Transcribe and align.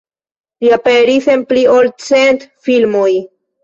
Li 0.65 0.71
aperis 0.77 1.29
en 1.35 1.45
pli 1.53 1.63
ol 1.77 1.95
cent 2.09 2.45
filmoj. 2.69 3.11